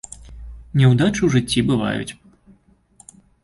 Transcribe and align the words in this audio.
Няўдачы 0.79 1.11
ў 1.23 1.29
жыцці 1.35 1.59
бываюць. 1.69 2.11